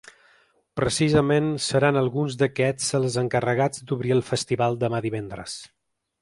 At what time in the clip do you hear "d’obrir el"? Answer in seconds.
3.93-4.25